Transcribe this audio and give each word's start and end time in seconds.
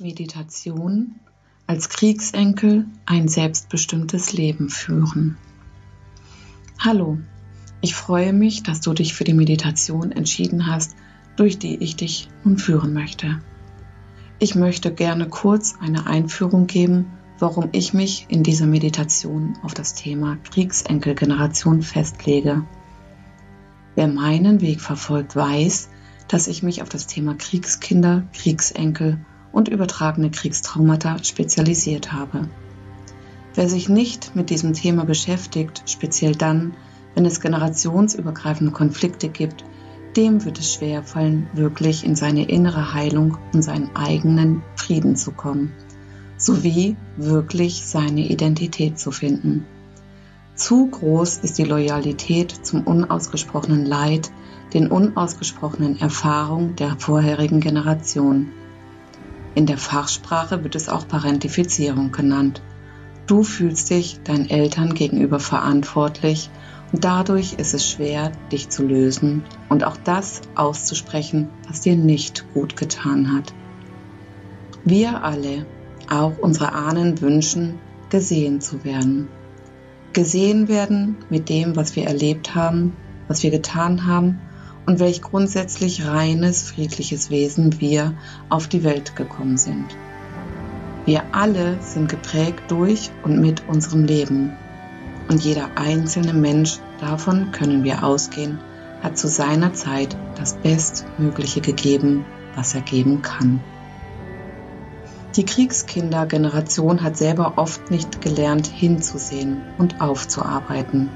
Meditation 0.00 1.20
als 1.68 1.88
Kriegsenkel 1.88 2.86
ein 3.06 3.28
selbstbestimmtes 3.28 4.32
Leben 4.32 4.68
führen. 4.68 5.36
Hallo, 6.80 7.18
ich 7.80 7.94
freue 7.94 8.32
mich, 8.32 8.64
dass 8.64 8.80
du 8.80 8.92
dich 8.92 9.14
für 9.14 9.22
die 9.22 9.34
Meditation 9.34 10.10
entschieden 10.10 10.66
hast, 10.66 10.96
durch 11.36 11.60
die 11.60 11.76
ich 11.76 11.94
dich 11.94 12.28
nun 12.42 12.58
führen 12.58 12.92
möchte. 12.92 13.40
Ich 14.40 14.56
möchte 14.56 14.92
gerne 14.92 15.28
kurz 15.28 15.76
eine 15.80 16.08
Einführung 16.08 16.66
geben, 16.66 17.06
warum 17.38 17.68
ich 17.70 17.94
mich 17.94 18.26
in 18.28 18.42
dieser 18.42 18.66
Meditation 18.66 19.56
auf 19.62 19.74
das 19.74 19.94
Thema 19.94 20.38
Kriegsenkelgeneration 20.50 21.82
festlege. 21.82 22.66
Wer 23.94 24.08
meinen 24.08 24.60
Weg 24.60 24.80
verfolgt, 24.80 25.36
weiß, 25.36 25.88
dass 26.26 26.48
ich 26.48 26.64
mich 26.64 26.82
auf 26.82 26.88
das 26.88 27.06
Thema 27.06 27.34
Kriegskinder, 27.34 28.26
Kriegsenkel 28.32 29.24
und 29.54 29.68
übertragene 29.68 30.30
Kriegstraumata 30.30 31.22
spezialisiert 31.22 32.12
habe. 32.12 32.48
Wer 33.54 33.68
sich 33.68 33.88
nicht 33.88 34.34
mit 34.34 34.50
diesem 34.50 34.72
Thema 34.72 35.04
beschäftigt, 35.04 35.84
speziell 35.86 36.34
dann, 36.34 36.74
wenn 37.14 37.24
es 37.24 37.40
generationsübergreifende 37.40 38.72
Konflikte 38.72 39.28
gibt, 39.28 39.64
dem 40.16 40.44
wird 40.44 40.58
es 40.58 40.74
schwerfallen, 40.74 41.48
wirklich 41.54 42.04
in 42.04 42.16
seine 42.16 42.48
innere 42.48 42.94
Heilung 42.94 43.38
und 43.52 43.62
seinen 43.62 43.94
eigenen 43.94 44.62
Frieden 44.74 45.14
zu 45.14 45.30
kommen, 45.30 45.72
sowie 46.36 46.96
wirklich 47.16 47.86
seine 47.86 48.28
Identität 48.28 48.98
zu 48.98 49.12
finden. 49.12 49.64
Zu 50.56 50.86
groß 50.86 51.38
ist 51.38 51.58
die 51.58 51.64
Loyalität 51.64 52.52
zum 52.66 52.82
unausgesprochenen 52.82 53.86
Leid, 53.86 54.30
den 54.72 54.88
unausgesprochenen 54.88 56.00
Erfahrungen 56.00 56.74
der 56.76 56.96
vorherigen 56.98 57.60
Generation. 57.60 58.50
In 59.54 59.66
der 59.66 59.78
Fachsprache 59.78 60.64
wird 60.64 60.74
es 60.74 60.88
auch 60.88 61.06
Parentifizierung 61.06 62.12
genannt. 62.12 62.62
Du 63.26 63.42
fühlst 63.42 63.90
dich 63.90 64.20
deinen 64.22 64.50
Eltern 64.50 64.94
gegenüber 64.94 65.40
verantwortlich 65.40 66.50
und 66.92 67.04
dadurch 67.04 67.54
ist 67.54 67.74
es 67.74 67.88
schwer, 67.88 68.32
dich 68.52 68.68
zu 68.68 68.86
lösen 68.86 69.44
und 69.68 69.84
auch 69.84 69.96
das 69.96 70.42
auszusprechen, 70.54 71.48
was 71.68 71.80
dir 71.80 71.96
nicht 71.96 72.44
gut 72.52 72.76
getan 72.76 73.32
hat. 73.32 73.54
Wir 74.84 75.24
alle, 75.24 75.66
auch 76.10 76.36
unsere 76.38 76.72
Ahnen, 76.72 77.20
wünschen, 77.20 77.78
gesehen 78.10 78.60
zu 78.60 78.84
werden 78.84 79.28
gesehen 80.14 80.68
werden 80.68 81.16
mit 81.28 81.50
dem, 81.50 81.76
was 81.76 81.94
wir 81.96 82.06
erlebt 82.06 82.54
haben, 82.54 82.96
was 83.28 83.42
wir 83.42 83.50
getan 83.50 84.06
haben 84.06 84.40
und 84.86 85.00
welch 85.00 85.22
grundsätzlich 85.22 86.06
reines, 86.06 86.62
friedliches 86.62 87.30
Wesen 87.30 87.80
wir 87.80 88.14
auf 88.48 88.68
die 88.68 88.84
Welt 88.84 89.16
gekommen 89.16 89.56
sind. 89.56 89.96
Wir 91.06 91.22
alle 91.32 91.80
sind 91.82 92.08
geprägt 92.08 92.62
durch 92.68 93.10
und 93.22 93.40
mit 93.40 93.68
unserem 93.68 94.04
Leben. 94.04 94.56
Und 95.28 95.42
jeder 95.42 95.68
einzelne 95.76 96.32
Mensch, 96.32 96.78
davon 97.00 97.50
können 97.52 97.84
wir 97.84 98.04
ausgehen, 98.04 98.58
hat 99.02 99.18
zu 99.18 99.28
seiner 99.28 99.74
Zeit 99.74 100.16
das 100.36 100.54
Bestmögliche 100.54 101.60
gegeben, 101.60 102.24
was 102.54 102.74
er 102.74 102.80
geben 102.80 103.22
kann. 103.22 103.60
Die 105.36 105.44
Kriegskindergeneration 105.44 107.02
hat 107.02 107.16
selber 107.16 107.54
oft 107.56 107.90
nicht 107.90 108.20
gelernt 108.20 108.68
hinzusehen 108.68 109.62
und 109.78 110.00
aufzuarbeiten. 110.00 111.10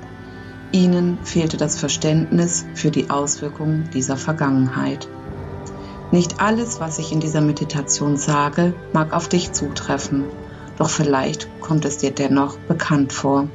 Ihnen 0.72 1.18
fehlte 1.22 1.56
das 1.56 1.78
Verständnis 1.78 2.66
für 2.74 2.90
die 2.90 3.08
Auswirkungen 3.08 3.88
dieser 3.94 4.16
Vergangenheit. 4.16 5.08
Nicht 6.10 6.40
alles, 6.40 6.80
was 6.80 6.98
ich 6.98 7.12
in 7.12 7.20
dieser 7.20 7.40
Meditation 7.40 8.16
sage, 8.16 8.74
mag 8.92 9.12
auf 9.12 9.28
dich 9.28 9.52
zutreffen, 9.52 10.24
doch 10.78 10.90
vielleicht 10.90 11.48
kommt 11.60 11.84
es 11.84 11.98
dir 11.98 12.10
dennoch 12.10 12.58
bekannt 12.58 13.12
vor. 13.12 13.48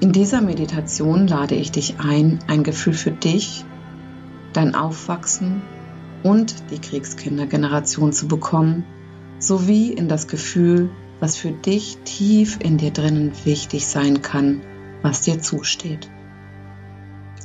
In 0.00 0.12
dieser 0.12 0.40
Meditation 0.40 1.26
lade 1.26 1.54
ich 1.54 1.70
dich 1.70 1.96
ein, 1.98 2.40
ein 2.48 2.64
Gefühl 2.64 2.92
für 2.92 3.12
dich, 3.12 3.64
dein 4.52 4.74
Aufwachsen 4.74 5.62
und 6.22 6.70
die 6.70 6.78
Kriegskindergeneration 6.78 8.12
zu 8.12 8.28
bekommen, 8.28 8.84
sowie 9.38 9.92
in 9.92 10.08
das 10.08 10.28
Gefühl, 10.28 10.90
was 11.20 11.36
für 11.36 11.50
dich 11.50 11.98
tief 12.04 12.58
in 12.60 12.76
dir 12.76 12.90
drinnen 12.90 13.32
wichtig 13.44 13.86
sein 13.86 14.22
kann, 14.22 14.60
was 15.02 15.22
dir 15.22 15.40
zusteht. 15.40 16.10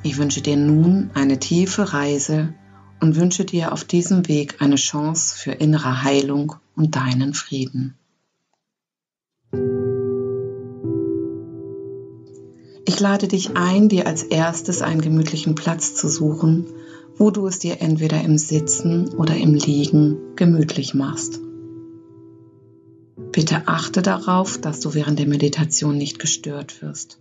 Ich 0.04 0.18
wünsche 0.18 0.42
dir 0.42 0.58
nun 0.58 1.12
eine 1.14 1.40
tiefe 1.40 1.94
Reise 1.94 2.54
und 3.00 3.16
wünsche 3.16 3.46
dir 3.46 3.72
auf 3.72 3.84
diesem 3.84 4.28
Weg 4.28 4.62
eine 4.62 4.76
Chance 4.76 5.36
für 5.36 5.52
innere 5.52 6.04
Heilung 6.04 6.56
und 6.76 6.96
deinen 6.96 7.34
Frieden. 7.34 7.96
Ich 12.86 13.00
lade 13.00 13.28
dich 13.28 13.56
ein, 13.56 13.90
dir 13.90 14.08
als 14.08 14.24
erstes 14.24 14.82
einen 14.82 15.02
gemütlichen 15.02 15.56
Platz 15.56 15.96
zu 15.96 16.10
suchen, 16.10 16.66
wo 17.18 17.30
du 17.30 17.48
es 17.48 17.60
dir 17.60 17.82
entweder 17.82 18.22
im 18.22 18.38
Sitzen 18.38 19.10
oder 19.10 19.38
im 19.38 19.54
Liegen 19.54 20.18
gemütlich 20.36 20.94
machst. 20.94 21.40
Bitte 23.32 23.68
achte 23.68 24.02
darauf, 24.02 24.60
dass 24.60 24.80
du 24.82 24.94
während 24.94 25.20
der 25.20 25.28
Meditation 25.28 25.98
nicht 25.98 26.20
gestört 26.20 26.82
wirst. 26.82 27.21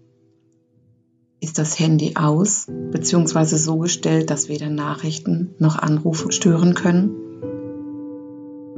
Ist 1.43 1.57
das 1.57 1.79
Handy 1.79 2.17
aus 2.17 2.67
bzw. 2.69 3.57
so 3.57 3.79
gestellt, 3.79 4.29
dass 4.29 4.51
weder 4.51 4.69
Nachrichten 4.69 5.55
noch 5.59 5.79
Anrufe 5.79 6.31
stören 6.33 6.75
können? 6.75 7.15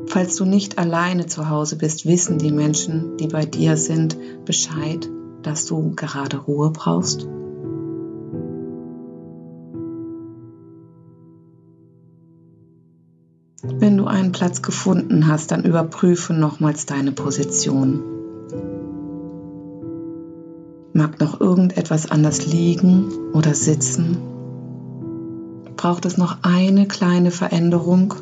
Falls 0.07 0.37
du 0.37 0.45
nicht 0.45 0.79
alleine 0.79 1.27
zu 1.27 1.51
Hause 1.51 1.77
bist, 1.77 2.07
wissen 2.07 2.39
die 2.39 2.53
Menschen, 2.53 3.17
die 3.17 3.27
bei 3.27 3.45
dir 3.47 3.77
sind, 3.77 4.17
Bescheid, 4.45 5.09
dass 5.43 5.67
du 5.67 5.95
gerade 5.97 6.37
Ruhe 6.39 6.71
brauchst? 6.71 7.27
Wenn 13.65 13.97
du 13.97 14.07
einen 14.07 14.31
Platz 14.31 14.63
gefunden 14.63 15.27
hast, 15.27 15.51
dann 15.51 15.65
überprüfe 15.65 16.33
nochmals 16.33 16.87
deine 16.87 17.11
Position. 17.11 18.22
Mag 20.95 21.21
noch 21.21 21.41
irgendetwas 21.41 22.11
anders 22.11 22.47
liegen 22.47 23.11
oder 23.33 23.55
sitzen? 23.55 24.19
Braucht 25.77 26.05
es 26.05 26.17
noch 26.17 26.39
eine 26.43 26.87
kleine 26.87 27.31
Veränderung? 27.31 28.15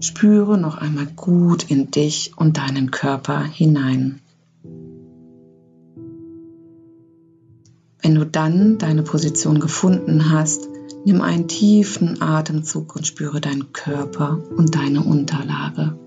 Spüre 0.00 0.58
noch 0.58 0.78
einmal 0.78 1.06
gut 1.06 1.70
in 1.70 1.90
dich 1.90 2.32
und 2.36 2.56
deinen 2.58 2.90
Körper 2.90 3.42
hinein. 3.42 4.20
Wenn 8.02 8.14
du 8.14 8.26
dann 8.26 8.78
deine 8.78 9.02
Position 9.02 9.60
gefunden 9.60 10.30
hast, 10.30 10.68
Nimm 11.06 11.20
einen 11.20 11.48
tiefen 11.48 12.22
Atemzug 12.22 12.96
und 12.96 13.06
spüre 13.06 13.40
deinen 13.40 13.74
Körper 13.74 14.40
und 14.56 14.74
deine 14.74 15.02
Unterlage. 15.02 15.98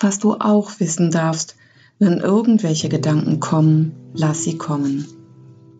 Was 0.00 0.18
du 0.18 0.34
auch 0.34 0.80
wissen 0.80 1.10
darfst, 1.10 1.56
wenn 1.98 2.18
irgendwelche 2.18 2.88
Gedanken 2.88 3.40
kommen, 3.40 3.92
lass 4.14 4.44
sie 4.44 4.56
kommen. 4.56 5.06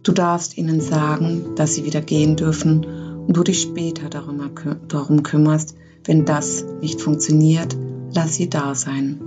Du 0.02 0.12
darfst 0.12 0.56
ihnen 0.56 0.80
sagen, 0.80 1.54
dass 1.54 1.74
sie 1.74 1.84
wieder 1.84 2.00
gehen 2.00 2.36
dürfen 2.36 2.84
und 2.84 3.36
du 3.36 3.42
dich 3.42 3.62
später 3.62 4.08
darum, 4.08 5.22
kümmerst, 5.22 5.76
wenn 6.04 6.24
das 6.24 6.64
nicht 6.80 7.00
funktioniert, 7.00 7.76
lass 8.12 8.34
sie 8.34 8.48
da 8.48 8.74
sein 8.74 9.20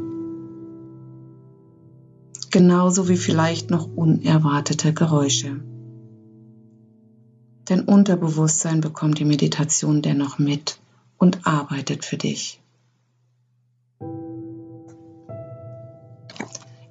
genauso 2.52 3.08
wie 3.08 3.18
vielleicht 3.18 3.72
noch 3.72 3.88
unerwartete 3.96 4.94
Geräusche. 4.94 5.62
Dein 7.66 7.82
Unterbewusstsein 7.86 8.82
bekommt 8.82 9.18
die 9.20 9.26
Meditation 9.26 10.02
dennoch 10.02 10.38
mit 10.38 10.80
und 11.18 11.48
arbeitet 11.48 12.04
für 12.06 12.18
dich. 12.18 12.61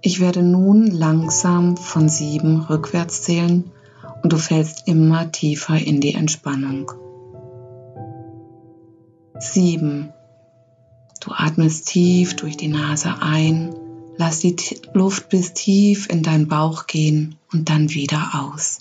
Ich 0.02 0.20
werde 0.20 0.42
nun 0.42 0.86
langsam 0.86 1.76
von 1.76 2.08
sieben 2.08 2.60
rückwärts 2.62 3.22
zählen 3.22 3.70
und 4.22 4.32
du 4.32 4.36
fällst 4.36 4.88
immer 4.88 5.30
tiefer 5.30 5.76
in 5.76 6.00
die 6.00 6.14
Entspannung. 6.14 6.92
Sieben. 9.38 10.12
Du 11.20 11.32
atmest 11.32 11.88
tief 11.88 12.36
durch 12.36 12.56
die 12.56 12.68
Nase 12.68 13.14
ein 13.20 13.74
Lass 14.20 14.40
die 14.40 14.54
Luft 14.92 15.30
bis 15.30 15.54
tief 15.54 16.06
in 16.10 16.22
deinen 16.22 16.46
Bauch 16.46 16.86
gehen 16.86 17.36
und 17.54 17.70
dann 17.70 17.88
wieder 17.88 18.32
aus. 18.34 18.80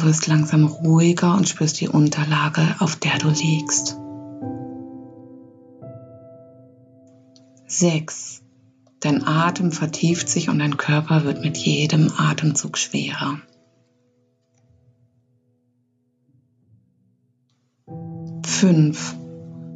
Du 0.00 0.06
wirst 0.06 0.28
langsam 0.28 0.64
ruhiger 0.64 1.36
und 1.36 1.46
spürst 1.46 1.78
die 1.78 1.88
Unterlage, 1.88 2.62
auf 2.78 2.96
der 2.96 3.18
du 3.18 3.28
liegst. 3.28 3.98
Sechs. 7.66 8.40
Dein 9.00 9.26
Atem 9.26 9.72
vertieft 9.72 10.30
sich 10.30 10.48
und 10.48 10.58
dein 10.58 10.78
Körper 10.78 11.24
wird 11.24 11.42
mit 11.42 11.58
jedem 11.58 12.10
Atemzug 12.16 12.78
schwerer. 12.78 13.40
Fünf. 18.46 19.16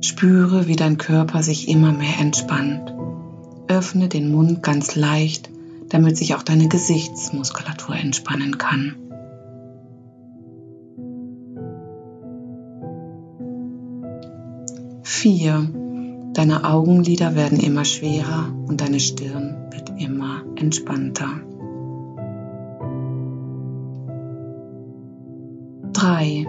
Spüre, 0.01 0.67
wie 0.67 0.77
dein 0.77 0.97
Körper 0.97 1.43
sich 1.43 1.69
immer 1.69 1.93
mehr 1.93 2.19
entspannt. 2.19 2.95
Öffne 3.69 4.09
den 4.09 4.33
Mund 4.33 4.63
ganz 4.63 4.95
leicht, 4.95 5.51
damit 5.91 6.17
sich 6.17 6.35
auch 6.35 6.43
deine 6.43 6.69
Gesichtsmuskulatur 6.69 7.95
entspannen 7.95 8.57
kann. 8.57 9.04
Vier. 15.25 15.67
Deine 16.35 16.65
Augenlider 16.65 17.35
werden 17.35 17.59
immer 17.59 17.87
schwerer 17.87 18.53
und 18.69 18.83
deine 18.83 19.01
Stirn 19.01 19.57
wird 19.71 19.91
immer 19.99 20.43
entspannter. 20.57 21.31
Drei. 25.95 26.47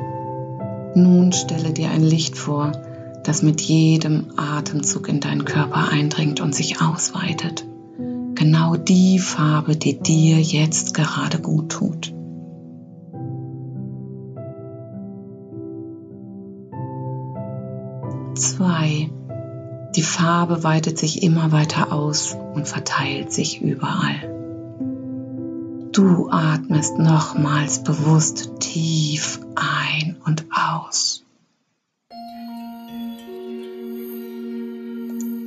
Nun 0.93 1.31
stelle 1.31 1.71
dir 1.71 1.89
ein 1.89 2.03
Licht 2.03 2.37
vor, 2.37 2.73
das 3.23 3.43
mit 3.43 3.61
jedem 3.61 4.25
Atemzug 4.35 5.07
in 5.07 5.21
deinen 5.21 5.45
Körper 5.45 5.87
eindringt 5.89 6.41
und 6.41 6.53
sich 6.53 6.81
ausweitet. 6.81 7.65
Genau 8.35 8.75
die 8.75 9.19
Farbe, 9.19 9.77
die 9.77 9.97
dir 9.97 10.41
jetzt 10.41 10.93
gerade 10.93 11.39
gut 11.39 11.71
tut. 11.71 11.94
Zwei. 18.55 19.09
Die 19.97 20.01
Farbe 20.01 20.63
weitet 20.63 20.97
sich 20.97 21.23
immer 21.23 21.51
weiter 21.51 21.91
aus 21.91 22.37
und 22.53 22.69
verteilt 22.69 23.33
sich 23.33 23.61
überall. 23.61 24.31
Du 25.91 26.29
atmest 26.29 26.97
nochmals 26.97 27.83
bewusst 27.83 28.51
tief 28.61 29.41
ein 29.55 30.15
und 30.25 30.45
aus. 30.51 31.25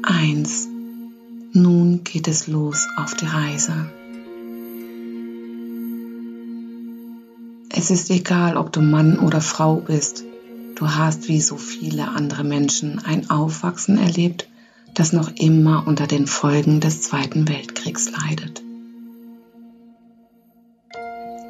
Eins. 0.02 0.69
Nun 1.55 2.05
geht 2.05 2.28
es 2.28 2.46
los 2.46 2.88
auf 2.99 3.14
die 3.14 3.26
Reise. 3.26 3.90
Es 7.70 7.90
ist 7.90 8.10
egal, 8.10 8.58
ob 8.58 8.70
du 8.70 8.82
Mann 8.82 9.19
oder 9.19 9.40
Frau 9.40 9.76
bist. 9.76 10.25
Du 10.79 10.95
hast 10.95 11.27
wie 11.27 11.41
so 11.41 11.57
viele 11.57 12.07
andere 12.07 12.45
Menschen 12.45 13.05
ein 13.05 13.31
Aufwachsen 13.31 13.99
erlebt, 13.99 14.49
das 14.95 15.13
noch 15.13 15.29
immer 15.35 15.85
unter 15.89 16.07
den 16.07 16.29
Folgen 16.29 16.79
des 16.79 17.03
Zweiten 17.03 17.49
Weltkriegs 17.49 18.13
leidet. 18.13 18.63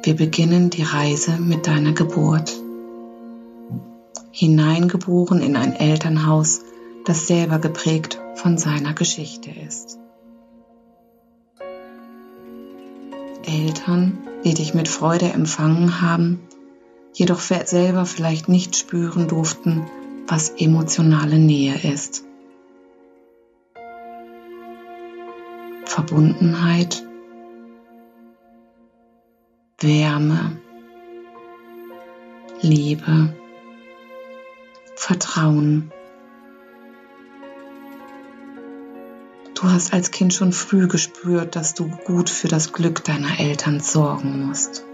Wir 0.01 0.15
beginnen 0.15 0.71
die 0.71 0.81
Reise 0.81 1.33
mit 1.37 1.67
deiner 1.67 1.91
Geburt. 1.91 2.59
Hineingeboren 4.31 5.41
in 5.41 5.55
ein 5.55 5.73
Elternhaus, 5.75 6.61
das 7.05 7.27
selber 7.27 7.59
geprägt 7.59 8.19
von 8.33 8.57
seiner 8.57 8.93
Geschichte 8.93 9.51
ist. 9.51 9.99
Eltern, 13.45 14.17
die 14.43 14.55
dich 14.55 14.73
mit 14.73 14.87
Freude 14.87 15.31
empfangen 15.31 16.01
haben, 16.01 16.39
jedoch 17.19 17.41
selber 17.41 18.05
vielleicht 18.05 18.47
nicht 18.47 18.77
spüren 18.77 19.27
durften, 19.27 19.85
was 20.25 20.49
emotionale 20.57 21.37
Nähe 21.37 21.75
ist. 21.93 22.23
Verbundenheit, 25.83 27.05
Wärme, 29.81 30.61
Liebe, 32.61 33.33
Vertrauen. 34.95 35.91
Du 39.55 39.63
hast 39.63 39.91
als 39.91 40.11
Kind 40.11 40.33
schon 40.33 40.53
früh 40.53 40.87
gespürt, 40.87 41.57
dass 41.57 41.73
du 41.73 41.89
gut 41.89 42.29
für 42.29 42.47
das 42.47 42.71
Glück 42.71 43.03
deiner 43.03 43.41
Eltern 43.41 43.81
sorgen 43.81 44.47
musst. 44.47 44.85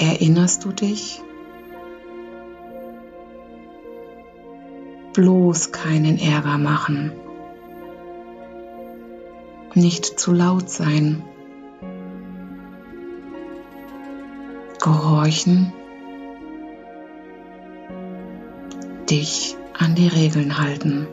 Erinnerst 0.00 0.64
du 0.64 0.72
dich? 0.72 1.20
Bloß 5.12 5.72
keinen 5.72 6.18
Ärger 6.18 6.56
machen. 6.56 7.12
Nicht 9.74 10.18
zu 10.18 10.32
laut 10.32 10.70
sein. 10.70 11.22
Gehorchen. 14.80 15.70
Dich 19.10 19.58
an 19.78 19.94
die 19.94 20.08
Regeln 20.08 20.58
halten. 20.58 21.08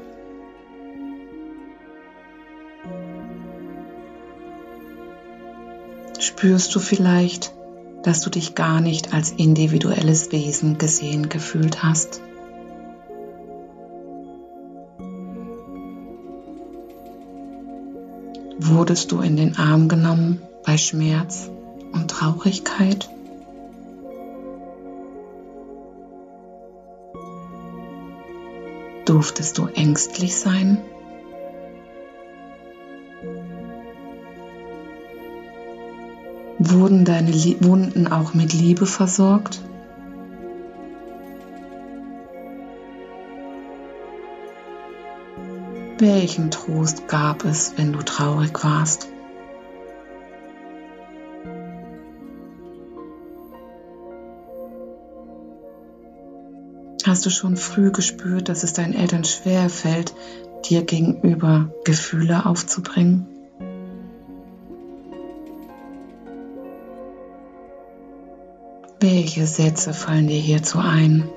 Spürst 6.20 6.74
du 6.74 6.80
vielleicht, 6.80 7.57
dass 8.08 8.22
du 8.22 8.30
dich 8.30 8.56
gar 8.56 8.80
nicht 8.80 9.14
als 9.14 9.32
individuelles 9.32 10.32
Wesen 10.32 10.78
gesehen 10.78 11.28
gefühlt 11.28 11.84
hast? 11.84 12.22
Wurdest 18.58 19.12
du 19.12 19.20
in 19.20 19.36
den 19.36 19.58
Arm 19.58 19.90
genommen 19.90 20.42
bei 20.66 20.78
Schmerz 20.78 21.50
und 21.92 22.10
Traurigkeit? 22.10 23.10
Durftest 29.04 29.58
du 29.58 29.66
ängstlich 29.66 30.38
sein? 30.38 30.78
Wurden 36.88 37.04
deine 37.04 37.34
Wunden 37.34 38.08
auch 38.08 38.34
mit 38.34 38.54
Liebe 38.54 38.86
versorgt? 38.86 39.60
Welchen 45.98 46.50
Trost 46.50 47.10
gab 47.10 47.44
es, 47.44 47.74
wenn 47.76 47.92
du 47.92 48.00
traurig 48.00 48.64
warst? 48.64 49.10
Hast 57.06 57.26
du 57.26 57.30
schon 57.30 57.58
früh 57.58 57.92
gespürt, 57.92 58.48
dass 58.48 58.64
es 58.64 58.72
deinen 58.72 58.94
Eltern 58.94 59.26
schwer 59.26 59.70
fällt, 59.70 60.14
dir 60.70 60.86
gegenüber 60.86 61.70
Gefühle 61.84 62.46
aufzubringen? 62.46 63.37
Welche 69.10 69.48
Sätze 69.48 69.94
fallen 69.94 70.28
dir 70.28 70.38
hierzu 70.38 70.80
ein? 70.80 71.30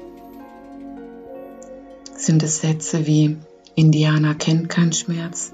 Sind 2.17 2.43
es 2.43 2.61
Sätze 2.61 3.07
wie 3.07 3.37
Indianer 3.77 4.35
kennt 4.35 4.69
keinen 4.69 4.93
Schmerz? 4.93 5.53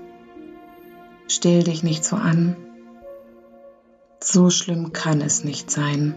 Stell 1.29 1.63
dich 1.63 1.83
nicht 1.83 2.07
so 2.07 2.17
an. 2.17 2.57
So 4.19 4.49
schlimm 4.49 4.95
kann 4.95 5.21
es 5.21 5.45
nicht 5.45 5.71
sein. 5.71 6.15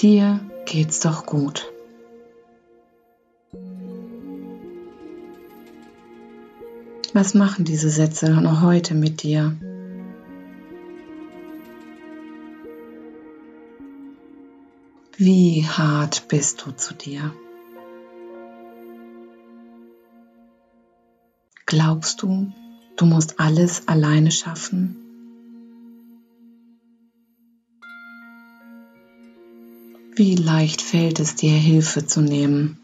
Dir 0.00 0.38
geht's 0.66 1.00
doch 1.00 1.26
gut. 1.26 1.72
Was 7.12 7.34
machen 7.34 7.64
diese 7.64 7.90
Sätze 7.90 8.30
noch 8.40 8.62
heute 8.62 8.94
mit 8.94 9.24
dir? 9.24 9.56
Wie 15.22 15.66
hart 15.66 16.28
bist 16.28 16.64
du 16.64 16.70
zu 16.72 16.94
dir? 16.94 17.34
Glaubst 21.66 22.22
du, 22.22 22.50
du 22.96 23.04
musst 23.04 23.38
alles 23.38 23.86
alleine 23.86 24.30
schaffen? 24.30 24.96
Wie 30.16 30.36
leicht 30.36 30.80
fällt 30.80 31.20
es 31.20 31.34
dir, 31.34 31.52
Hilfe 31.52 32.06
zu 32.06 32.22
nehmen? 32.22 32.78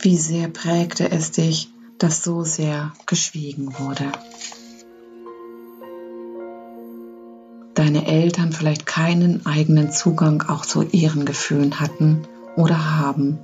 Wie 0.00 0.16
sehr 0.16 0.48
prägte 0.48 1.08
es 1.08 1.30
dich, 1.30 1.68
dass 2.00 2.24
so 2.24 2.42
sehr 2.42 2.92
geschwiegen 3.06 3.78
wurde? 3.78 4.10
deine 7.80 8.06
Eltern 8.06 8.52
vielleicht 8.52 8.84
keinen 8.84 9.46
eigenen 9.46 9.90
Zugang 9.90 10.42
auch 10.42 10.66
zu 10.66 10.82
ihren 10.82 11.24
Gefühlen 11.24 11.80
hatten 11.80 12.28
oder 12.54 12.98
haben 12.98 13.38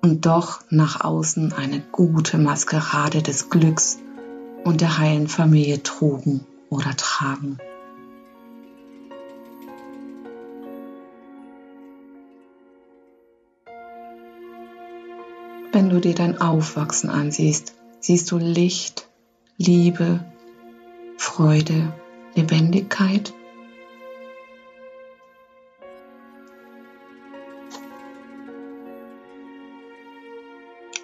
und 0.00 0.26
doch 0.26 0.60
nach 0.70 1.02
außen 1.02 1.52
eine 1.52 1.80
gute 1.90 2.38
Maskerade 2.38 3.20
des 3.20 3.50
Glücks 3.50 3.98
und 4.64 4.80
der 4.80 4.96
heilen 4.98 5.26
Familie 5.26 5.82
trugen 5.82 6.46
oder 6.70 6.96
tragen. 6.96 7.58
Du 15.92 16.00
dir 16.00 16.14
dein 16.14 16.40
Aufwachsen 16.40 17.10
ansiehst, 17.10 17.74
siehst 18.00 18.30
du 18.30 18.38
Licht, 18.38 19.08
Liebe, 19.58 20.24
Freude, 21.16 21.92
Lebendigkeit? 22.34 23.32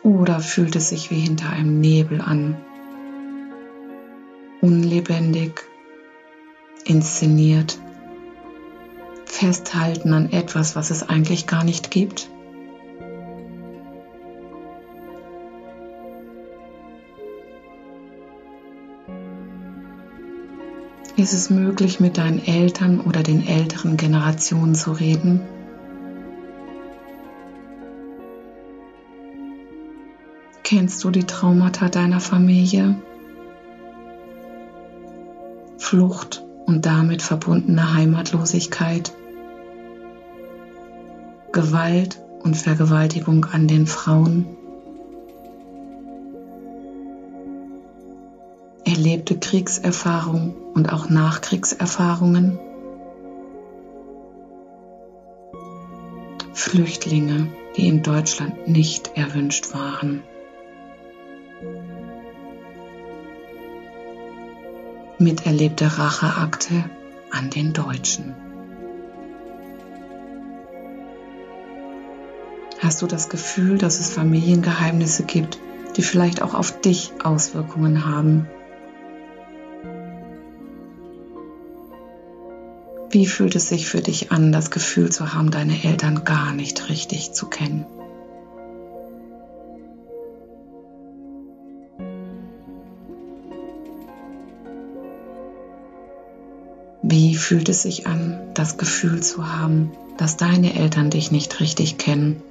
Oder 0.02 0.40
fühlt 0.40 0.74
es 0.74 0.88
sich 0.88 1.10
wie 1.10 1.20
hinter 1.20 1.50
einem 1.50 1.80
Nebel 1.80 2.20
an? 2.20 2.56
Unlebendig, 4.60 5.66
inszeniert, 6.84 7.78
festhalten 9.26 10.14
an 10.14 10.32
etwas, 10.32 10.74
was 10.74 10.90
es 10.90 11.08
eigentlich 11.08 11.46
gar 11.46 11.62
nicht 11.62 11.90
gibt? 11.90 12.30
Ist 21.18 21.32
es 21.32 21.50
möglich, 21.50 21.98
mit 21.98 22.16
deinen 22.16 22.46
Eltern 22.46 23.00
oder 23.00 23.24
den 23.24 23.44
älteren 23.44 23.96
Generationen 23.96 24.76
zu 24.76 24.92
reden? 24.92 25.40
Kennst 30.62 31.02
du 31.02 31.10
die 31.10 31.24
Traumata 31.24 31.88
deiner 31.88 32.20
Familie? 32.20 33.02
Flucht 35.78 36.44
und 36.66 36.86
damit 36.86 37.20
verbundene 37.20 37.94
Heimatlosigkeit? 37.94 39.12
Gewalt 41.50 42.22
und 42.44 42.56
Vergewaltigung 42.56 43.44
an 43.46 43.66
den 43.66 43.88
Frauen? 43.88 44.57
Erlebte 49.18 49.38
Kriegserfahrung 49.40 50.54
und 50.74 50.92
auch 50.92 51.08
Nachkriegserfahrungen, 51.08 52.56
Flüchtlinge, 56.52 57.48
die 57.76 57.88
in 57.88 58.04
Deutschland 58.04 58.68
nicht 58.68 59.16
erwünscht 59.16 59.74
waren. 59.74 60.22
Miterlebte 65.18 65.98
Racheakte 65.98 66.84
an 67.32 67.50
den 67.50 67.72
Deutschen. 67.72 68.36
Hast 72.78 73.02
du 73.02 73.08
das 73.08 73.28
Gefühl, 73.28 73.78
dass 73.78 73.98
es 73.98 74.12
Familiengeheimnisse 74.12 75.24
gibt, 75.24 75.58
die 75.96 76.02
vielleicht 76.02 76.40
auch 76.40 76.54
auf 76.54 76.80
dich 76.80 77.10
Auswirkungen 77.24 78.06
haben? 78.06 78.46
Wie 83.10 83.26
fühlt 83.26 83.56
es 83.56 83.68
sich 83.68 83.86
für 83.86 84.02
dich 84.02 84.32
an, 84.32 84.52
das 84.52 84.70
Gefühl 84.70 85.10
zu 85.10 85.32
haben, 85.32 85.50
deine 85.50 85.82
Eltern 85.82 86.24
gar 86.24 86.52
nicht 86.52 86.90
richtig 86.90 87.32
zu 87.32 87.46
kennen? 87.46 87.86
Wie 97.02 97.34
fühlt 97.36 97.70
es 97.70 97.82
sich 97.82 98.06
an, 98.06 98.38
das 98.52 98.76
Gefühl 98.76 99.22
zu 99.22 99.50
haben, 99.50 99.92
dass 100.18 100.36
deine 100.36 100.74
Eltern 100.74 101.08
dich 101.08 101.30
nicht 101.30 101.60
richtig 101.60 101.96
kennen? 101.96 102.42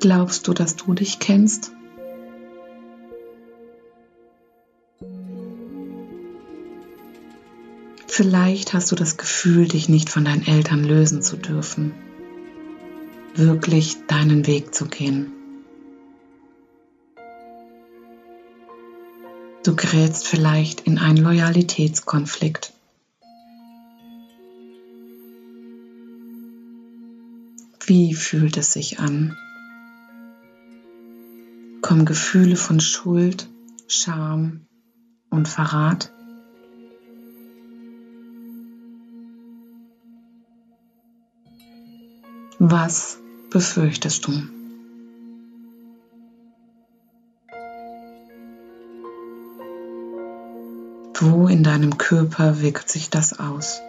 Glaubst 0.00 0.48
du, 0.48 0.54
dass 0.54 0.76
du 0.76 0.94
dich 0.94 1.18
kennst? 1.18 1.72
Vielleicht 8.06 8.72
hast 8.72 8.90
du 8.90 8.96
das 8.96 9.18
Gefühl, 9.18 9.68
dich 9.68 9.90
nicht 9.90 10.08
von 10.08 10.24
deinen 10.24 10.46
Eltern 10.46 10.84
lösen 10.84 11.20
zu 11.20 11.36
dürfen, 11.36 11.92
wirklich 13.34 13.98
deinen 14.06 14.46
Weg 14.46 14.74
zu 14.74 14.86
gehen. 14.86 15.32
Du 19.62 19.76
gerätst 19.76 20.26
vielleicht 20.26 20.80
in 20.80 20.98
einen 20.98 21.18
Loyalitätskonflikt. 21.18 22.72
Wie 27.84 28.14
fühlt 28.14 28.56
es 28.56 28.72
sich 28.72 28.98
an? 28.98 29.36
Kommen 31.90 32.04
Gefühle 32.04 32.54
von 32.54 32.78
Schuld, 32.78 33.48
Scham 33.88 34.60
und 35.28 35.48
Verrat. 35.48 36.12
Was 42.60 43.18
befürchtest 43.50 44.24
du? 44.24 44.30
Wo 51.18 51.48
in 51.48 51.64
deinem 51.64 51.98
Körper 51.98 52.60
wirkt 52.62 52.88
sich 52.88 53.10
das 53.10 53.40
aus? 53.40 53.80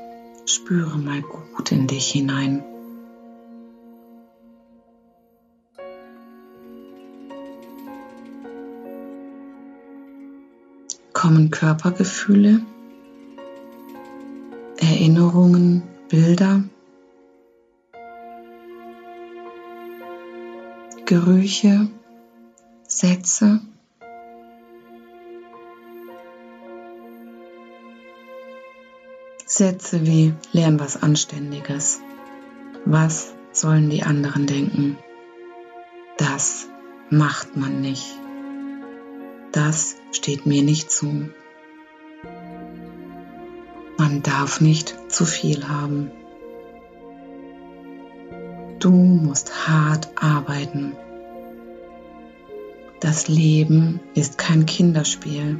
Spüre 0.48 0.98
mal 0.98 1.22
gut 1.22 1.72
in 1.72 1.86
dich 1.86 2.10
hinein. 2.10 2.64
Kommen 11.22 11.52
Körpergefühle, 11.52 12.62
Erinnerungen, 14.80 15.84
Bilder, 16.10 16.64
Gerüche, 21.06 21.90
Sätze. 22.88 23.60
Sätze 29.46 30.08
wie 30.08 30.34
lern 30.54 30.80
was 30.80 31.04
Anständiges. 31.04 32.02
Was 32.86 33.36
sollen 33.52 33.92
die 33.92 34.02
anderen 34.02 34.48
denken? 34.48 34.98
Das 36.18 36.68
macht 37.12 37.56
man 37.56 37.80
nicht 37.80 38.18
das 39.52 39.98
steht 40.12 40.46
mir 40.46 40.64
nicht 40.64 40.92
zu. 40.92 41.30
Man 43.98 44.24
darf 44.24 44.62
nicht 44.62 44.96
zu 45.12 45.26
viel 45.26 45.68
haben. 45.68 46.12
Du 48.80 48.90
musst 48.90 49.68
hart 49.68 50.10
arbeiten. 50.16 50.96
Das 53.00 53.28
Leben 53.28 54.00
ist 54.16 54.38
kein 54.38 54.66
Kinderspiel. 54.66 55.60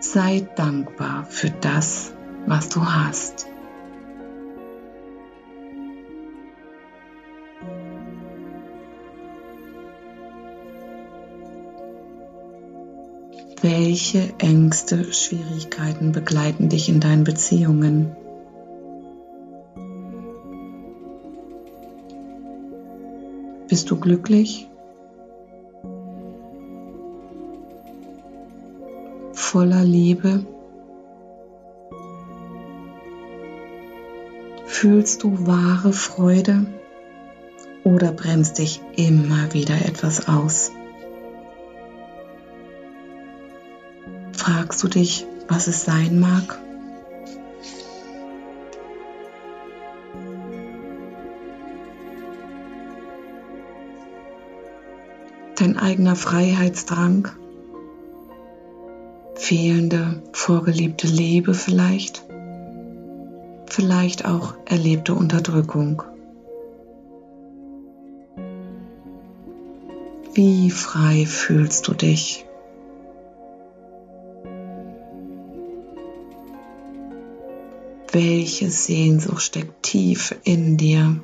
Sei 0.00 0.46
dankbar 0.56 1.26
für 1.26 1.50
das, 1.50 2.12
was 2.46 2.68
du 2.68 2.84
hast. 2.84 3.48
Welche 13.60 14.32
Ängste, 14.38 15.12
Schwierigkeiten 15.12 16.12
begleiten 16.12 16.68
dich 16.68 16.88
in 16.88 17.00
deinen 17.00 17.24
Beziehungen? 17.24 18.14
Bist 23.68 23.90
du 23.90 23.98
glücklich? 23.98 24.68
Voller 29.32 29.84
Liebe? 29.84 30.44
Fühlst 34.66 35.22
du 35.22 35.46
wahre 35.46 35.92
Freude? 35.92 36.66
oder 37.88 38.12
bremst 38.12 38.58
dich 38.58 38.80
immer 38.96 39.52
wieder 39.54 39.74
etwas 39.74 40.28
aus? 40.28 40.72
Fragst 44.48 44.82
du 44.82 44.88
dich, 44.88 45.26
was 45.46 45.66
es 45.66 45.84
sein 45.84 46.18
mag? 46.18 46.58
Dein 55.58 55.76
eigener 55.76 56.16
Freiheitsdrang? 56.16 57.28
Fehlende, 59.34 60.22
vorgelebte 60.32 61.06
Liebe 61.06 61.52
vielleicht? 61.52 62.24
Vielleicht 63.66 64.24
auch 64.24 64.54
erlebte 64.64 65.12
Unterdrückung? 65.12 66.02
Wie 70.32 70.70
frei 70.70 71.26
fühlst 71.26 71.86
du 71.86 71.92
dich? 71.92 72.47
Welche 78.10 78.70
Sehnsucht 78.70 79.42
steckt 79.42 79.82
tief 79.82 80.34
in 80.44 80.78
dir? 80.78 81.20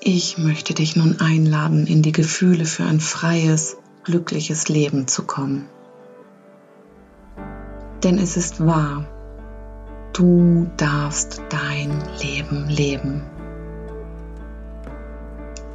Ich 0.00 0.38
möchte 0.38 0.74
dich 0.74 0.94
nun 0.94 1.20
einladen, 1.20 1.88
in 1.88 2.02
die 2.02 2.12
Gefühle 2.12 2.64
für 2.64 2.84
ein 2.84 3.00
freies, 3.00 3.76
glückliches 4.04 4.68
Leben 4.68 5.08
zu 5.08 5.24
kommen. 5.24 5.68
Denn 8.04 8.18
es 8.18 8.36
ist 8.36 8.64
wahr, 8.64 9.08
du 10.12 10.70
darfst 10.76 11.42
dein 11.50 12.00
Leben 12.22 12.68
leben. 12.68 13.35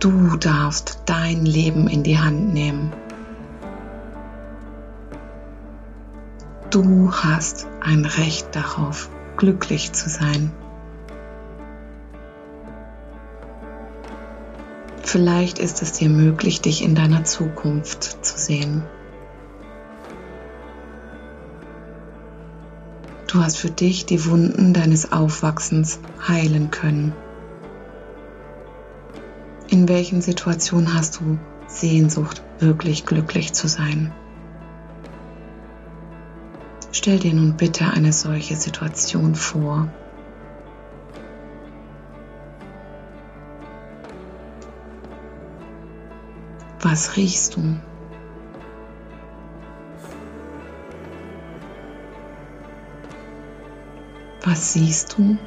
Du 0.01 0.36
darfst 0.36 1.03
dein 1.05 1.46
Leben 1.46 1.88
in 1.88 2.01
die 2.01 2.17
Hand 2.17 2.51
nehmen. 2.55 2.91
Du 6.72 7.12
hast 7.12 7.67
ein 7.81 8.05
Recht 8.05 8.55
darauf, 8.55 9.10
glücklich 9.38 9.91
zu 9.91 10.10
sein. 10.10 10.51
Vielleicht 15.03 15.60
ist 15.60 15.84
es 15.84 15.91
dir 15.91 16.10
möglich, 16.10 16.62
dich 16.62 16.84
in 16.84 16.96
deiner 16.96 17.24
Zukunft 17.24 18.25
zu 18.25 18.39
sehen. 18.39 18.84
Du 23.27 23.43
hast 23.43 23.58
für 23.58 23.70
dich 23.70 24.08
die 24.08 24.25
Wunden 24.25 24.74
deines 24.74 25.12
Aufwachsens 25.12 26.00
heilen 26.27 26.72
können. 26.72 27.13
In 29.72 29.88
welchen 29.88 30.22
Situationen 30.22 30.94
hast 30.94 31.22
du 31.22 31.40
Sehnsucht, 31.66 32.44
wirklich 32.60 33.06
glücklich 33.06 33.54
zu 33.54 33.70
sein? 33.70 34.12
Stell 36.92 37.20
dir 37.20 37.34
nun 37.34 37.56
bitte 37.56 37.86
eine 37.86 38.12
solche 38.12 38.58
Situation 38.58 39.34
vor. 39.34 39.88
Was 46.82 47.16
riechst 47.16 47.56
du? 47.56 47.78
Was 54.44 54.74
siehst 54.74 55.18
du? 55.18 55.38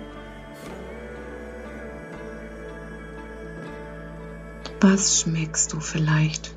Was 4.87 5.19
schmeckst 5.19 5.73
du 5.73 5.81
vielleicht? 5.81 6.55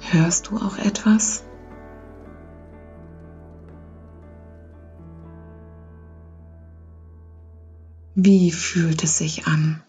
Hörst 0.00 0.48
du 0.48 0.56
auch 0.56 0.76
etwas? 0.76 1.44
Wie 8.16 8.50
fühlt 8.50 9.04
es 9.04 9.18
sich 9.18 9.46
an? 9.46 9.84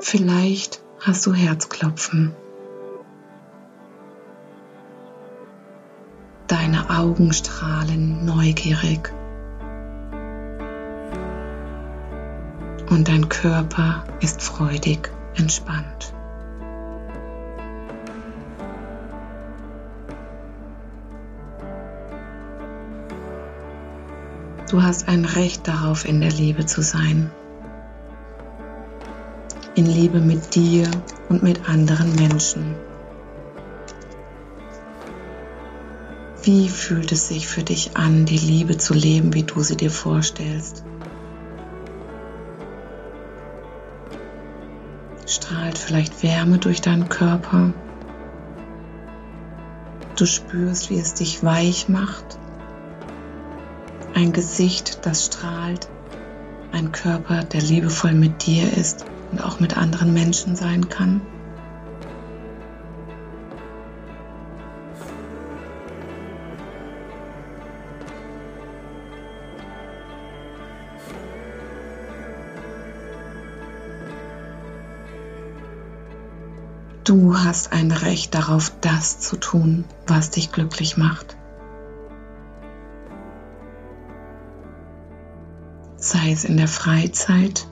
Vielleicht 0.00 0.82
hast 1.00 1.24
du 1.24 1.32
Herzklopfen. 1.32 2.36
Deine 6.52 6.90
Augen 6.90 7.32
strahlen 7.32 8.26
neugierig. 8.26 9.10
Und 12.90 13.08
dein 13.08 13.30
Körper 13.30 14.04
ist 14.20 14.42
freudig 14.42 15.10
entspannt. 15.34 16.12
Du 24.70 24.82
hast 24.82 25.08
ein 25.08 25.24
Recht 25.24 25.66
darauf, 25.66 26.06
in 26.06 26.20
der 26.20 26.32
Liebe 26.32 26.66
zu 26.66 26.82
sein 26.82 27.30
in 29.74 29.86
Liebe 29.86 30.20
mit 30.20 30.54
dir 30.54 30.86
und 31.30 31.42
mit 31.42 31.66
anderen 31.66 32.14
Menschen. 32.14 32.74
Wie 36.42 36.68
fühlt 36.68 37.12
es 37.12 37.28
sich 37.28 37.46
für 37.46 37.62
dich 37.62 37.96
an, 37.96 38.26
die 38.26 38.38
Liebe 38.38 38.76
zu 38.76 38.94
leben, 38.94 39.32
wie 39.34 39.44
du 39.44 39.62
sie 39.62 39.76
dir 39.76 39.90
vorstellst? 39.90 40.84
Strahlt 45.26 45.78
vielleicht 45.78 46.22
Wärme 46.22 46.58
durch 46.58 46.80
deinen 46.80 47.08
Körper? 47.08 47.72
Du 50.16 50.26
spürst, 50.26 50.90
wie 50.90 50.98
es 50.98 51.14
dich 51.14 51.44
weich 51.44 51.88
macht? 51.88 52.38
Ein 54.14 54.32
Gesicht, 54.32 55.06
das 55.06 55.26
strahlt? 55.26 55.88
Ein 56.72 56.92
Körper, 56.92 57.44
der 57.44 57.62
liebevoll 57.62 58.12
mit 58.12 58.46
dir 58.46 58.76
ist? 58.76 59.06
und 59.32 59.42
auch 59.42 59.58
mit 59.58 59.76
anderen 59.76 60.12
Menschen 60.12 60.54
sein 60.54 60.88
kann. 60.88 61.22
Du 77.32 77.38
hast 77.38 77.72
ein 77.72 77.90
Recht 77.92 78.34
darauf, 78.34 78.70
das 78.82 79.18
zu 79.18 79.38
tun, 79.38 79.86
was 80.06 80.28
dich 80.28 80.52
glücklich 80.52 80.98
macht. 80.98 81.34
Sei 85.96 86.30
es 86.30 86.44
in 86.44 86.58
der 86.58 86.68
Freizeit, 86.68 87.66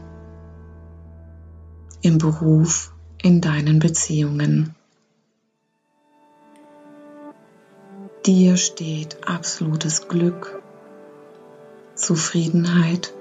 im 2.01 2.17
Beruf, 2.17 2.95
in 3.21 3.43
deinen 3.43 3.81
Beziehungen. 3.81 4.75
Dir 8.25 8.57
steht 8.57 9.29
absolutes 9.29 10.09
Glück, 10.09 10.63
Zufriedenheit, 11.95 13.13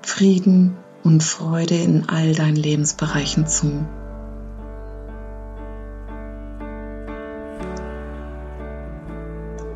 Frieden 0.00 0.78
und 1.04 1.22
Freude 1.22 1.76
in 1.76 2.08
all 2.08 2.34
deinen 2.34 2.56
Lebensbereichen 2.56 3.46
zu. 3.46 3.84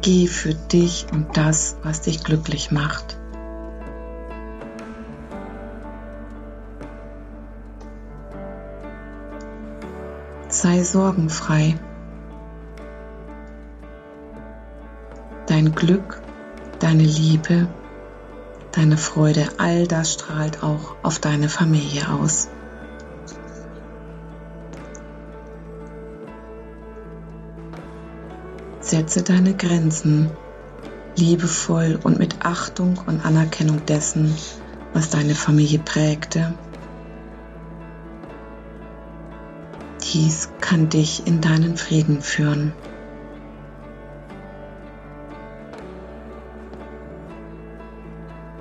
Geh 0.06 0.28
für 0.28 0.54
dich 0.54 1.08
und 1.12 1.36
das, 1.36 1.78
was 1.82 2.02
dich 2.02 2.22
glücklich 2.22 2.70
macht. 2.70 3.18
sei 10.48 10.84
sorgenfrei. 10.84 11.76
Dein 15.48 15.74
Glück, 15.74 16.22
deine 16.78 17.02
Liebe, 17.02 17.66
deine 18.70 18.96
Freude, 18.96 19.48
all 19.58 19.88
das 19.88 20.12
strahlt 20.12 20.62
auch 20.62 20.94
auf 21.02 21.18
deine 21.18 21.48
Familie 21.48 22.12
aus. 22.12 22.48
Setze 28.87 29.25
deine 29.25 29.53
Grenzen 29.53 30.31
liebevoll 31.16 31.99
und 32.05 32.20
mit 32.20 32.46
Achtung 32.46 33.03
und 33.05 33.27
Anerkennung 33.27 33.85
dessen, 33.85 34.37
was 34.92 35.11
deine 35.11 35.35
Familie 35.35 35.81
prägte. 35.81 36.55
Dies 40.05 40.51
kann 40.61 40.88
dich 40.88 41.27
in 41.27 41.40
deinen 41.40 41.77
Frieden 41.77 42.22
führen. 42.22 42.75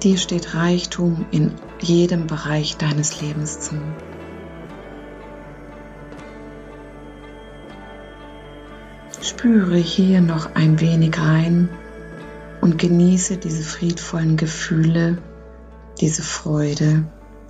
Dir 0.01 0.17
steht 0.17 0.55
Reichtum 0.55 1.27
in 1.29 1.51
jedem 1.79 2.25
Bereich 2.25 2.77
deines 2.77 3.21
Lebens 3.21 3.59
zu. 3.59 3.75
Spüre 9.37 9.75
hier 9.75 10.21
noch 10.21 10.55
ein 10.55 10.79
wenig 10.79 11.19
rein 11.19 11.67
und 12.61 12.77
genieße 12.77 13.35
diese 13.35 13.63
friedvollen 13.63 14.37
Gefühle, 14.37 15.17
diese 15.99 16.23
Freude, 16.23 17.03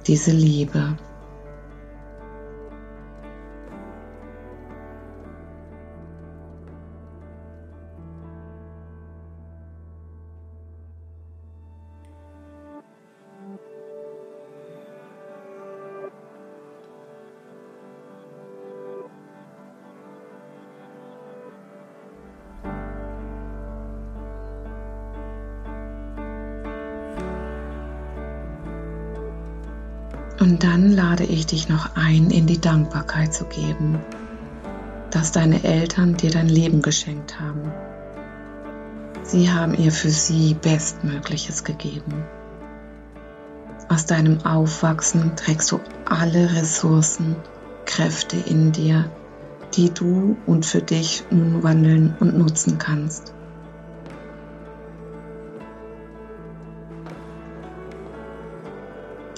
diese 0.07 0.31
Liebe. 0.31 0.97
Ich 31.35 31.45
dich 31.45 31.69
noch 31.69 31.95
ein, 31.95 32.31
in 32.31 32.47
die 32.47 32.59
Dankbarkeit 32.59 33.33
zu 33.33 33.45
geben, 33.45 33.99
dass 35.11 35.31
deine 35.31 35.63
Eltern 35.63 36.17
dir 36.17 36.31
dein 36.31 36.49
Leben 36.49 36.81
geschenkt 36.81 37.39
haben. 37.39 37.71
Sie 39.23 39.51
haben 39.51 39.75
ihr 39.75 39.91
für 39.91 40.09
sie 40.09 40.55
Bestmögliches 40.55 41.63
gegeben. 41.63 42.23
Aus 43.87 44.05
deinem 44.07 44.43
Aufwachsen 44.45 45.35
trägst 45.35 45.71
du 45.71 45.79
alle 46.05 46.55
Ressourcen, 46.55 47.35
Kräfte 47.85 48.37
in 48.37 48.71
dir, 48.71 49.11
die 49.75 49.93
du 49.93 50.37
und 50.47 50.65
für 50.65 50.81
dich 50.81 51.23
umwandeln 51.29 52.15
und 52.19 52.35
nutzen 52.37 52.79
kannst. 52.79 53.34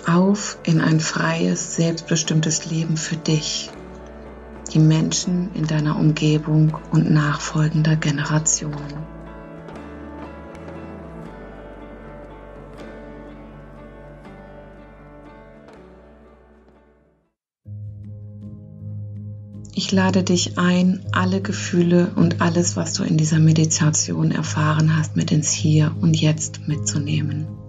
Auf 0.08 0.58
in 0.64 0.82
ein 0.82 1.00
freies, 1.00 1.76
selbstbestimmtes 1.76 2.66
Leben 2.66 2.98
für 2.98 3.18
dich, 3.18 3.70
die 4.74 4.80
Menschen 4.80 5.54
in 5.54 5.68
deiner 5.68 6.00
Umgebung 6.00 6.78
und 6.92 7.12
nachfolgender 7.12 7.96
Generationen. 7.96 9.18
Ich 19.76 19.92
lade 19.92 20.24
dich 20.24 20.58
ein, 20.58 21.06
alle 21.12 21.40
Gefühle 21.40 22.12
und 22.16 22.42
alles, 22.42 22.76
was 22.76 22.94
du 22.94 23.04
in 23.04 23.16
dieser 23.16 23.40
Meditation 23.40 24.32
erfahren 24.32 24.98
hast, 24.98 25.16
mit 25.16 25.32
ins 25.32 25.52
Hier 25.52 25.96
und 26.02 26.20
Jetzt 26.20 26.68
mitzunehmen. 26.68 27.67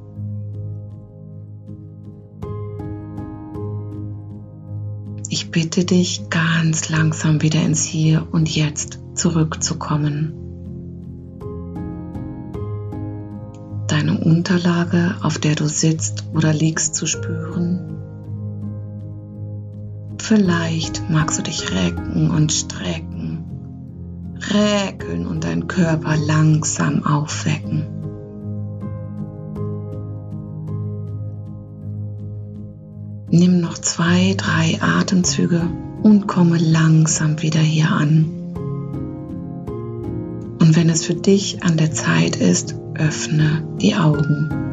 Ich 5.39 5.53
bitte 5.53 5.85
dich, 5.85 6.31
ganz 6.31 6.89
langsam 6.89 7.43
wieder 7.43 7.63
ins 7.63 7.85
Hier 7.85 8.27
und 8.33 8.53
Jetzt 8.53 8.99
zurückzukommen. 9.15 10.33
Deine 13.87 14.19
Unterlage, 14.19 15.15
auf 15.23 15.39
der 15.39 15.55
du 15.55 15.69
sitzt 15.69 16.25
oder 16.35 16.53
liegst, 16.53 16.97
zu 16.97 17.07
spüren. 17.07 17.79
Vielleicht 20.19 21.09
magst 21.09 21.39
du 21.39 21.45
dich 21.45 21.73
recken 21.73 22.33
und 22.33 22.53
strecken, 22.53 23.45
räkeln 24.53 25.25
und 25.25 25.45
deinen 25.45 25.69
Körper 25.69 26.17
langsam 26.17 27.07
aufwecken. 27.07 27.98
Nimm 33.31 33.61
noch 33.61 33.77
zwei, 33.77 34.35
drei 34.37 34.79
Atemzüge 34.81 35.69
und 36.03 36.27
komme 36.27 36.57
langsam 36.59 37.43
wieder 37.43 37.61
hier 37.61 37.91
an. 37.91 38.25
Und 40.61 40.77
wenn 40.77 40.89
es 40.89 41.05
für 41.05 41.15
dich 41.15 41.63
an 41.63 41.77
der 41.77 41.93
Zeit 41.93 42.37
ist, 42.37 42.75
öffne 42.95 43.67
die 43.81 43.95
Augen. 43.95 44.68